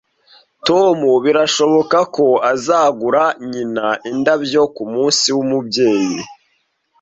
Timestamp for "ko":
2.15-2.27